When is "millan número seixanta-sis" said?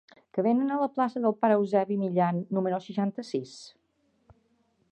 2.05-3.55